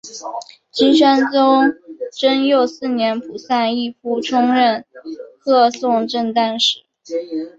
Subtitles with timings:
[0.71, 1.75] 金宣宗
[2.13, 4.83] 贞佑四年仆散毅夫充任
[5.37, 6.79] 贺宋正旦使。